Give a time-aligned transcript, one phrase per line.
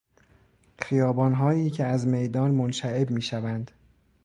[0.81, 3.71] خیابانهایی که از میدان منشعب می شوند